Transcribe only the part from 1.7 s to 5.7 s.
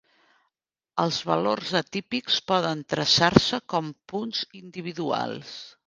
atípics poden traçar-se com punts individuals.